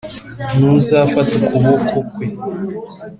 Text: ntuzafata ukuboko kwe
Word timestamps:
ntuzafata 0.57 1.31
ukuboko 1.57 1.97
kwe 2.11 2.27